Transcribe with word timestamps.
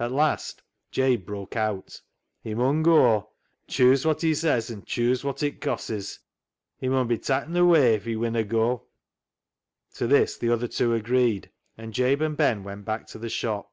At 0.00 0.10
last 0.10 0.62
Jabe 0.90 1.24
broke 1.24 1.54
out 1.54 2.00
—"He 2.42 2.54
mun 2.54 2.82
goa, 2.82 3.28
chuse 3.68 4.04
wot 4.04 4.20
he 4.22 4.34
says 4.34 4.68
and 4.68 4.84
chuse 4.84 5.22
wot 5.22 5.44
it 5.44 5.60
cosses 5.60 6.14
(costs). 6.16 6.18
He 6.80 6.88
mun 6.88 7.06
be 7.06 7.18
ta'n 7.18 7.56
away 7.56 7.94
if 7.94 8.04
he 8.04 8.16
winna 8.16 8.42
goa." 8.42 8.80
To 9.94 10.08
this 10.08 10.36
the 10.36 10.50
other 10.50 10.66
two 10.66 10.92
agreed, 10.92 11.52
and 11.78 11.94
Jabe 11.94 12.20
and 12.24 12.36
Ben 12.36 12.64
went 12.64 12.84
back 12.84 13.06
to 13.10 13.18
the 13.20 13.28
shop. 13.30 13.72